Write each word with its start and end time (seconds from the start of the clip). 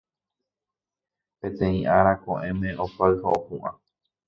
Peteĩ 1.39 1.81
ára 1.97 2.13
ko'ẽme 2.23 2.69
opáy 2.83 3.13
ha 3.21 3.27
opu'ã. 3.37 3.71